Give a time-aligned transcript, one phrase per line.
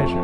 [0.00, 0.14] 开始。
[0.14, 0.22] 了。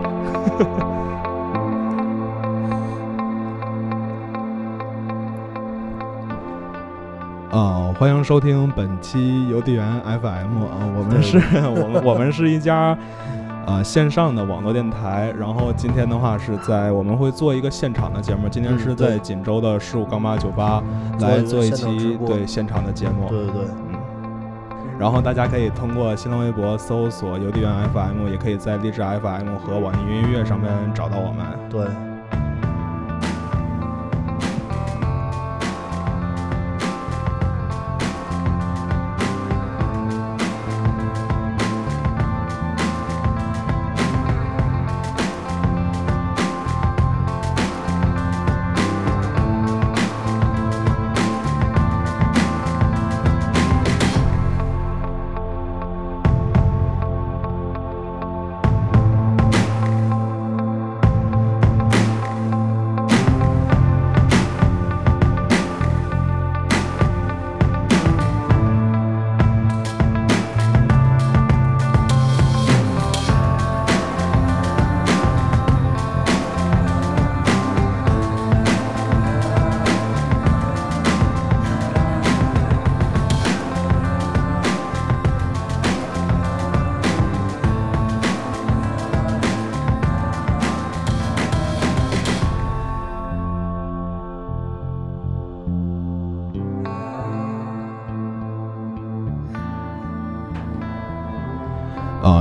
[7.53, 11.37] 啊，欢迎收听本期邮递员 FM 啊，我们是
[11.69, 12.97] 我们我们是一家
[13.67, 20.83] 呃线上的网络电台，然后今天的话是在我们会做一个现场的节目，今天是在锦州的十五杠八酒吧
[21.21, 23.65] 来做一期对现场的节目，对对
[24.99, 31.85] 然后大家可以通过新浪微博搜索邮递员 FM，也可以在荔枝 FM 和网易云音乐上面找到我们，对。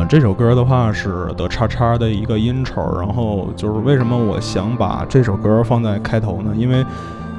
[0.08, 6.53] 这首歌的话是的叉叉的一个音丑然后就是为什么我想把这首歌放在开头呢？
[6.56, 6.86] 因为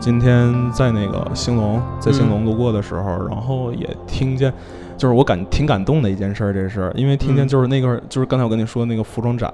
[0.00, 4.52] 今天在那个兴隆，在兴隆路过的时候，然后也听见，
[4.96, 9.52] 就是我感挺感动的一件事，这是因为听见就是那个就是刚才我跟你说那个服装展，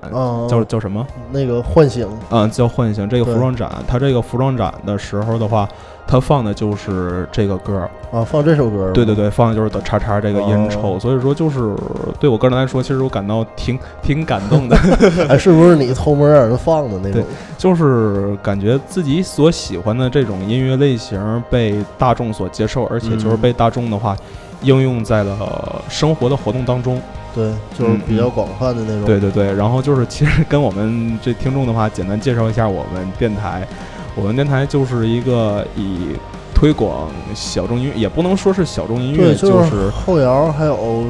[0.48, 1.06] 叫叫什么？
[1.30, 3.08] 那个唤醒啊，叫唤醒。
[3.08, 5.68] 这个服装展，它这个服装展的时候的话。
[6.04, 8.90] 它放的就是这个歌啊，放这首歌。
[8.92, 11.74] 对对对，放的就是的叉叉这个音抽，所以说就是
[12.18, 14.76] 对我个人来说，其实我感到挺挺感动的。
[15.30, 17.12] 哎，是不是你偷摸让人放的那种？
[17.12, 17.24] 对，
[17.56, 24.14] 就是感觉自己所喜欢的这种音乐类型被大众所接受，而且就是被大众的话
[24.62, 27.00] 应用在了生活的活动当中。
[27.34, 29.04] 对，就是比较广泛的那种。
[29.04, 33.66] 对对对，然后就是其实跟我们这听众的话，简单介绍一下我们电台。
[34.14, 36.08] 我们电台就是一个以
[36.54, 41.06] 推广小众音乐，也不能说是小众音乐，就是后摇，还有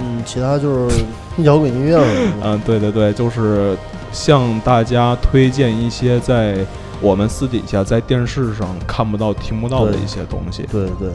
[0.00, 1.04] 嗯，其他就是
[1.38, 1.96] 摇滚音乐。
[2.42, 3.76] 嗯，对对对，就是
[4.10, 6.56] 向大家推荐一些在
[7.00, 10.66] 我们私底下在电视上看不到、听不到的一些东西。
[10.72, 11.10] 对对。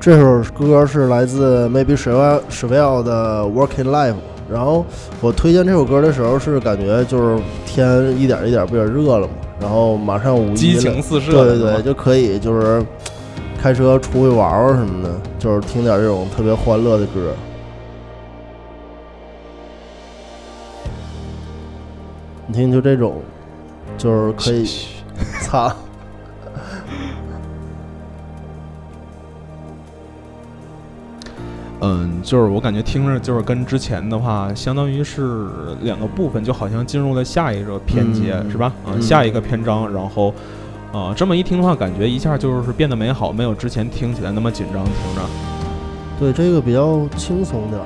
[0.00, 4.14] 这首歌是来自 Maybe s h v e l 的 Working Life。
[4.50, 4.84] 然后
[5.20, 12.82] 我推荐这首歌的时候，是感觉就是天一点一点不也热了嘛，然后马上五一，激情四射，对对对，就可以就是
[13.60, 17.32] 开车出去玩玩什么的，就是听点这种特别欢乐的歌。
[22.46, 23.20] 你听，就这种，
[23.98, 24.66] 就是可以，
[25.42, 25.76] 擦。
[31.80, 35.48] 嗯，就是我感觉听着就是跟之前的话，相当于是
[35.82, 38.72] 两个部分，就好像进入了下一个篇节，是吧？
[38.84, 40.34] 啊，下一个篇章，然后，
[40.92, 45.22] 啊，这么一听的话，感觉一下就是变得美好，没有之前听起来那么紧张，听着。
[46.18, 47.80] 对，这个比较轻松点。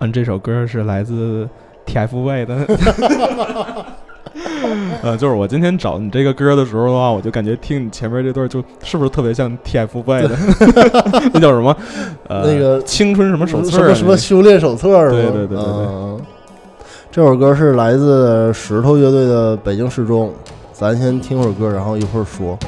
[0.00, 1.48] 嗯，这首歌是来自
[1.86, 2.66] TFBOY 的。
[5.02, 10.36] 呃，就是我今天找你这个歌的时候的话，我就感觉听你前面这段，就是不是特别像 TFBOY 的？
[11.34, 11.76] 那叫什么？
[12.28, 13.70] 呃，那个青春什么手册？
[13.70, 15.10] 什么什么修炼手册？
[15.10, 16.24] 对对对对对。
[17.10, 20.28] 这首歌是来自石头乐队的《北京时钟》，
[20.72, 22.58] 咱先听会儿歌，然后一会儿说。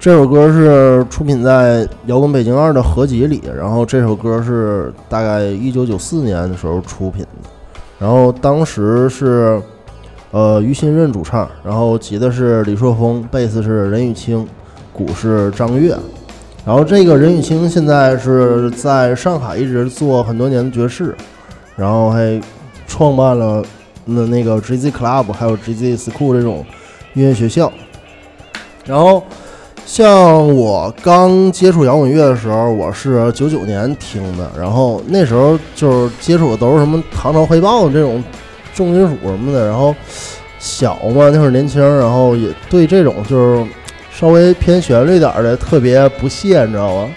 [0.00, 7.50] 这首歌是出品在《摇滚北京二》的合集里，然后这首歌是大概一九九四年的时候出品的，
[7.98, 9.60] 然后当时是
[10.30, 14.48] 呃于新任主唱，然后吉他是李硕峰，贝斯是任宇清，
[14.90, 15.94] 鼓是张悦，
[16.64, 21.14] 然后这个任宇清现在是在上海一直做很多年的爵士，
[21.76, 22.40] 然后还
[22.86, 23.62] 创办了
[24.06, 26.64] 那那个 GZ Club 还有 GZ School 这种
[27.12, 27.70] 音乐学校，
[28.86, 29.22] 然后。
[29.92, 38.22] 像我刚接触摇滚乐的时候，我是九九年听的，然后那时候就是接触的都是什么《唐朝黑豹》这种
[38.72, 39.92] 重金属什么的，然后
[40.60, 43.66] 小嘛那会儿年轻，然后也对这种就是
[44.12, 47.10] 稍微偏旋律点的特别不屑，你知道吗？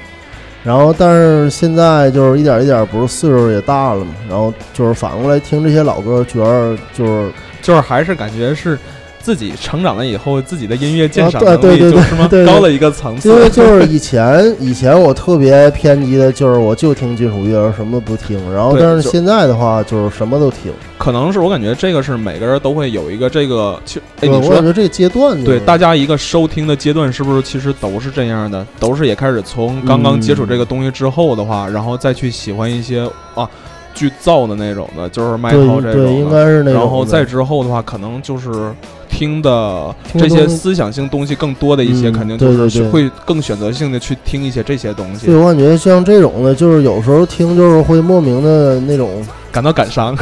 [0.64, 8.80] 然后但是现在就是一点一点，不是岁数也大了嘛，然后就是反过来听这些老歌，觉得就是就是还是感觉是。
[9.24, 12.30] 自己成长了以后，自己的音乐鉴赏能力就是吗？
[12.46, 13.30] 高了一个层次。
[13.30, 18.38] 因为就是以前，以前我特别偏激的，就是我就听金属乐，什么都不听。
[18.54, 20.74] 然后，但是现在的话，就是什么都听。
[20.98, 28.68] 可能是我感觉这个是每个人都会有一个这个，其实哎，你说这个阶段，对大家一个收听的阶段，是不是其实都是这样的？
[28.78, 33.50] 都是也开始从刚刚接触这个东西之后的话，然后再去喜欢一些啊。
[33.96, 36.82] 巨燥的那种的，就是麦头这种，应该是那种。
[36.82, 38.74] 然后再之后的话，可能就是
[39.16, 45.28] 听的这些思想性东西更多的一些，肯定就是会更选择性的去听一些这些东西。
[45.28, 50.18] 对我感觉像这种的，就是有时候听就是会莫名的那种 感到感伤，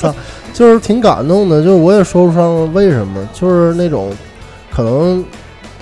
[0.52, 1.62] 就是挺感动的。
[1.62, 4.12] 就是我也说不上为什么，就是那种
[4.70, 5.24] 可能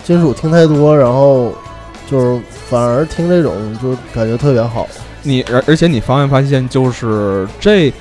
[0.05, 1.53] 金属听太多，然后
[2.09, 4.87] 就是反而听这种就感觉特别好。
[5.25, 7.93] 你而而且你发没发现，就是这，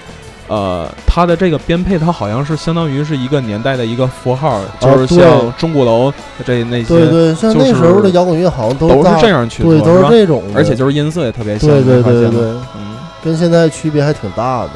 [0.51, 6.12] 呃，它的这个编配，它好像是相当于是一个年代的一个符号，就是像钟鼓楼
[6.46, 12.41] 这那些，对对，像那时候的摇滚乐好像都都是这样去做，对，都是这种，而且就是音色也特别像，对对对对，
[12.75, 14.72] 嗯，跟现在区别还挺大的。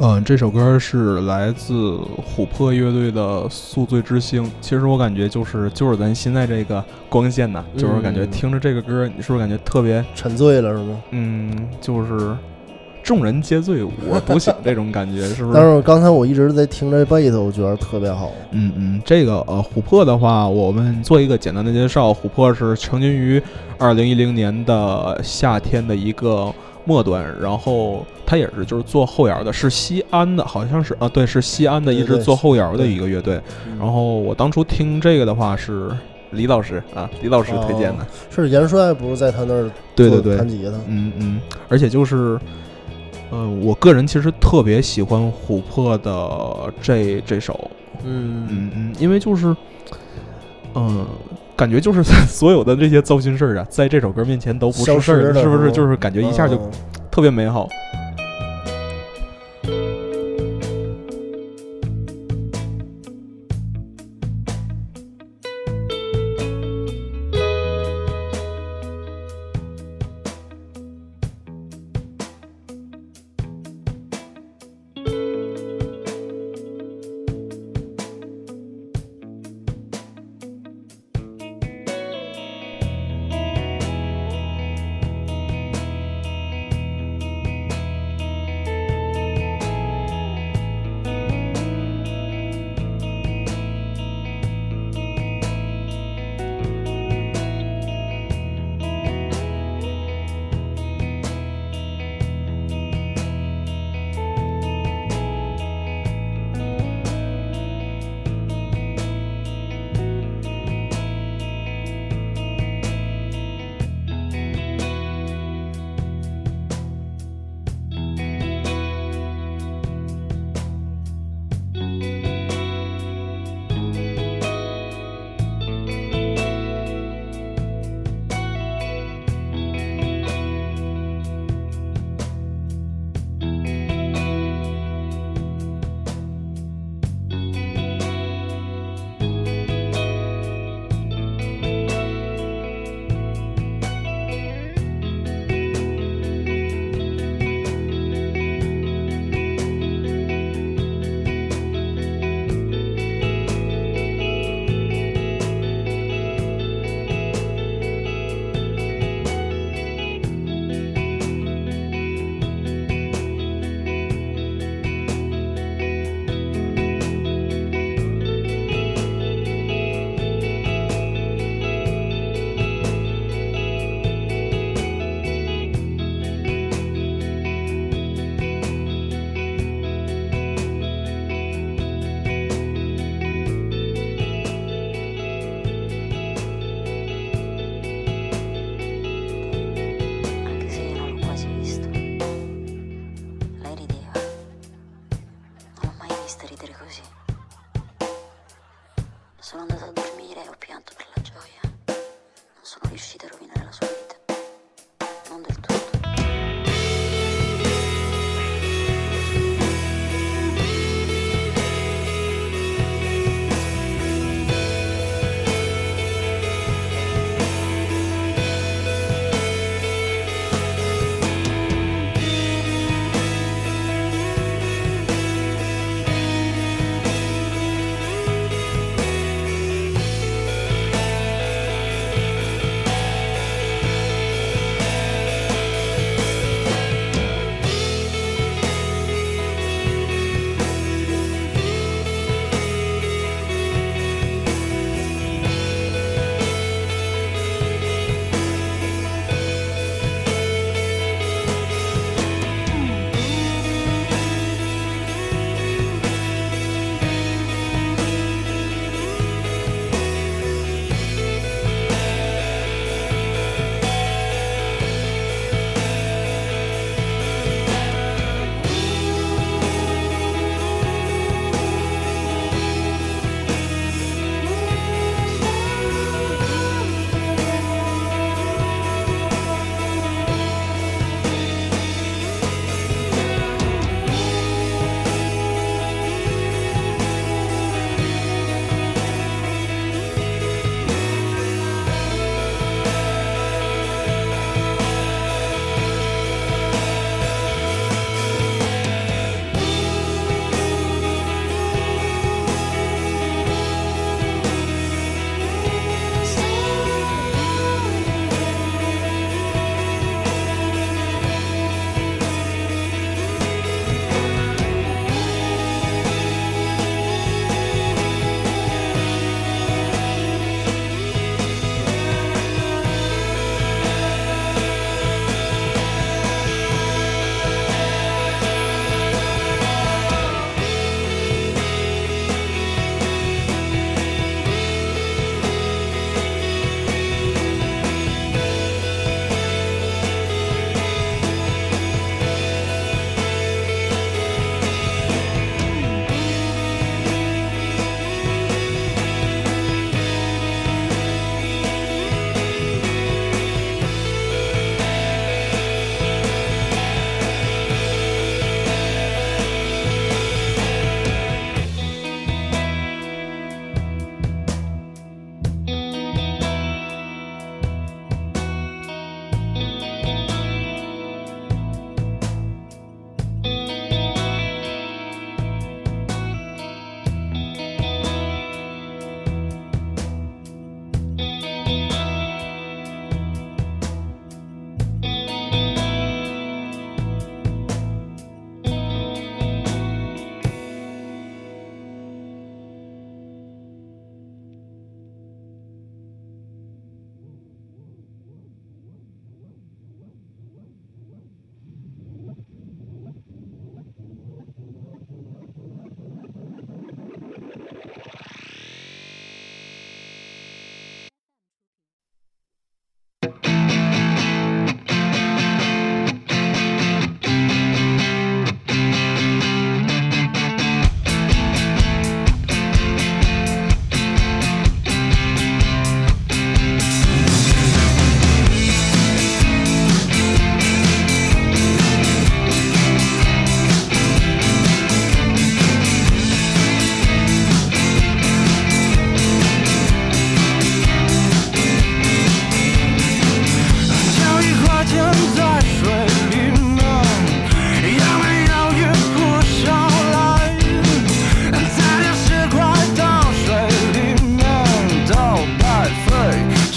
[0.00, 1.98] 嗯，这首歌是来自
[2.36, 4.44] 琥珀乐队的《宿醉之星》。
[4.60, 11.02] 其实我感觉就是就是咱现在这个光线呐，就是感觉听着这个歌，你是不是感觉特别沉醉了，是吗？
[11.10, 12.36] 嗯，就是
[13.02, 15.54] 众人皆醉我独醒 这种感觉，是不是？
[15.54, 18.30] 但是刚才我一直在听这贝斯，我觉得特别好。
[18.52, 22.12] 嗯嗯，这个呃，琥珀的话，我们做一个简单的介绍。
[22.12, 23.42] 琥珀是成军于
[23.76, 26.54] 二零一零年的夏天的一个。
[26.84, 33.40] 末端，然后他也是就是做后摇的，是西安的，好像是啊，对，是西安的一支做后摇的一个乐队。
[33.78, 35.90] 然后我当初听这个的话是
[36.32, 38.06] 李老师啊，李老师推荐的。
[38.30, 40.72] 是严帅不是在他那儿对对对弹吉他？
[40.88, 42.38] 嗯嗯，而且就是，
[43.30, 47.70] 呃，我个人其实特别喜欢琥珀的这这首，
[48.04, 49.56] 嗯嗯嗯，因为就是，
[50.74, 51.06] 嗯。
[51.56, 55.72] 感觉就是 所有的这些糟心事儿啊，在这首歌面前都不是事儿，是不是？
[55.72, 56.56] 就是感觉一下就
[57.10, 57.68] 特别美好。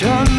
[0.01, 0.30] John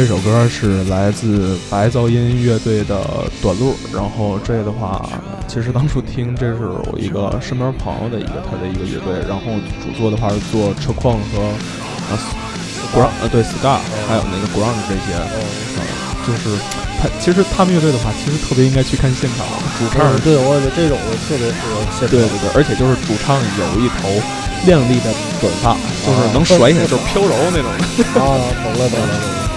[0.00, 3.04] 这首歌是来自白噪音乐队的
[3.42, 3.76] 短路。
[3.92, 5.06] 然后这的话，
[5.46, 9.20] 其实当初听这是我一个身边朋友的一个他的一个乐队。
[9.28, 9.44] 然后
[9.84, 11.44] 主做的话是做车况和
[12.08, 12.16] 啊
[12.96, 13.76] ground 呃对 Scar
[14.08, 15.20] 还有那个 ground 这些。
[15.36, 15.84] 嗯，
[16.24, 16.56] 就是
[16.96, 19.44] 他其实他们乐队的话，其实特别应该去看现场。
[19.76, 22.16] 主唱对我觉得这种的特别适合现场。
[22.16, 24.08] 对对对，而且就是主唱有一头
[24.64, 25.12] 亮丽的
[25.44, 25.76] 短发，
[26.08, 27.68] 就是能甩起来，就是飘柔那种。
[28.16, 29.49] 啊，懂了懂了懂了。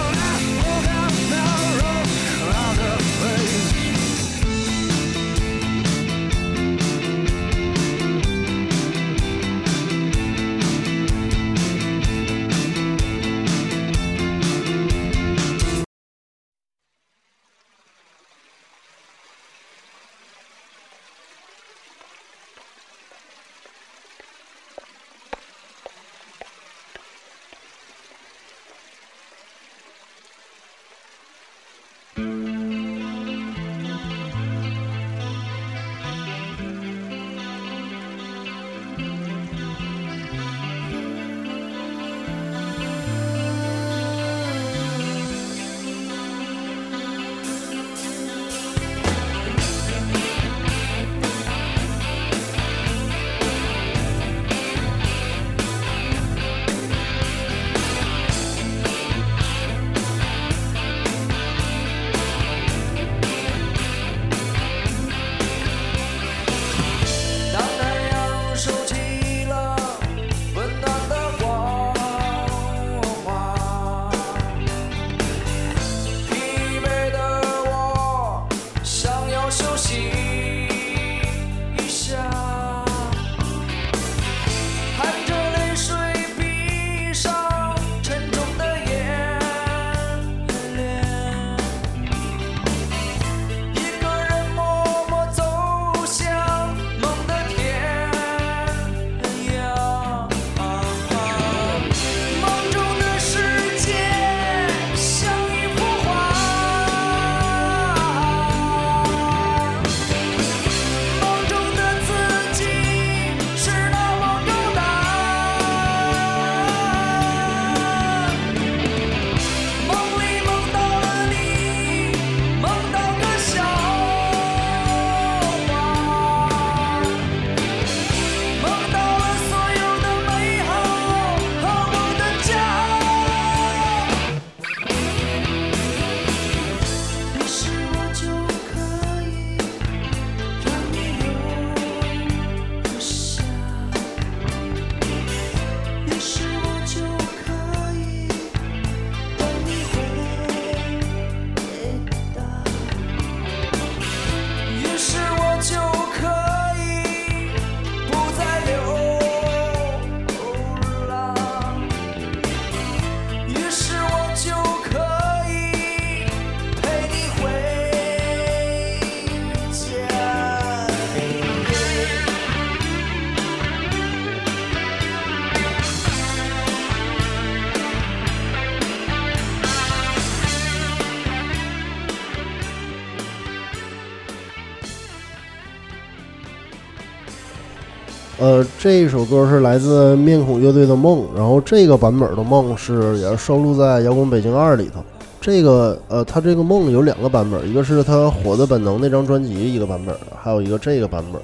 [188.84, 195.02] 这一首歌是来自面孔乐队的《梦》，然后这个版本的《梦》是也是收录在《摇滚北京二》里头。
[195.40, 201.40] 这个呃，它这个《梦》有两个版本，一个是它《火的本能》那张专辑一个版本，还有一个这个版本，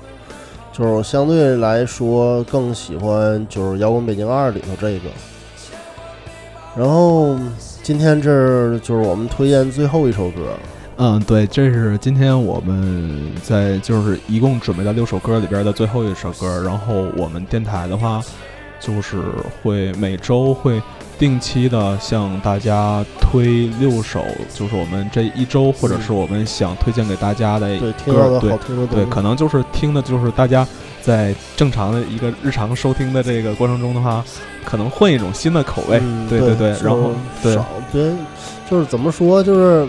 [0.71, 5.09] 就是相对来说更喜欢就是《摇滚北京二》里头这个。
[6.77, 7.35] 然后
[7.83, 10.43] 今天这就是我们推荐最后一首歌。
[11.03, 16.63] 嗯，对，这是今天我们在就是一共准备的六首歌里边的最后一首歌。
[16.63, 18.23] 然后我们电台的话，
[18.79, 19.17] 就是
[19.63, 20.79] 会每周会
[21.19, 27.95] 定期的向大家推六首，就是我们这一周或者是我们想推荐给大家的歌。
[28.39, 30.69] 对对，可能就是听的就是大家
[31.01, 34.23] 在正常的一个日常收听的这个过程中的话，
[34.67, 35.99] 可能换一种新的口味。
[36.29, 37.59] 对对对，然后对，
[37.91, 38.13] 对，
[38.71, 39.89] 就是怎么说就是。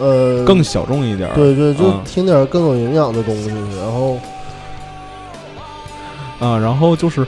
[0.00, 4.18] 呃，更小众一点，对对，就听点更有营养的东西，然后，
[6.40, 7.24] 啊，然后就是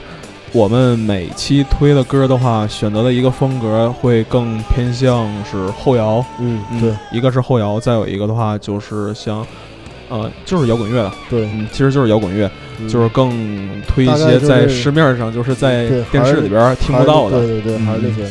[0.51, 9.45] 我们每期推的歌的话，选择的一个风格会更偏向是后摇，嗯，对，一个是后摇，再有一个的话就是像，
[10.09, 12.51] 呃，就是摇滚乐了，对，嗯，其实就是摇滚乐，
[12.89, 13.29] 就是更
[13.87, 18.29] 推一些在市面上就是在电视里边听不到的，对对对，还是那些。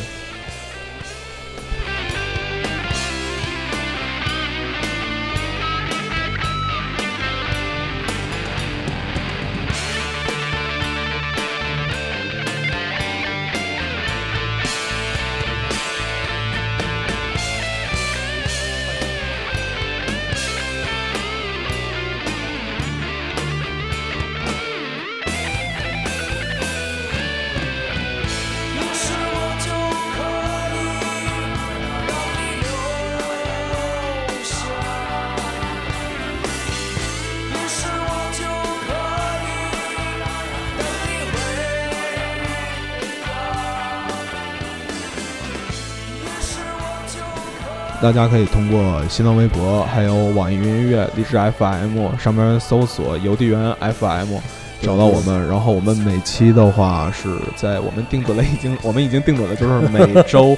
[48.07, 54.37] 大家可以通过新浪微博、还有网易云音乐、荔枝 FM 上面搜索“邮递员 FM”，
[54.81, 55.45] 找到我们。
[55.49, 60.57] 然后我们每期的话是在我们定准了，已经 我们已经定准了，就是每周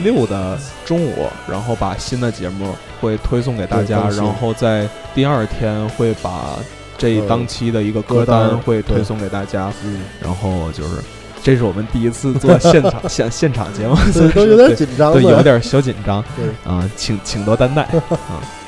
[0.00, 6.58] 六的中午，然后把新的节目会推送给大家，然后在第二天会把
[6.98, 9.72] 这一当期的一个歌单会推送给大家。
[9.82, 10.96] 嗯，然后就是。
[11.42, 13.96] 这是我们第一次做 现场现现场节目，
[14.34, 16.72] 都有点紧张，对，有点小紧张，对。
[16.72, 17.82] 啊，请请多担待。
[18.10, 18.59] 啊。